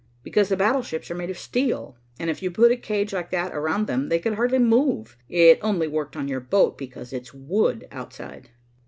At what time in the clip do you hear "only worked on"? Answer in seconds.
5.61-6.27